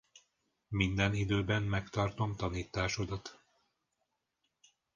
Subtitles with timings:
[0.67, 3.39] Minden időben megtartom tanításodat.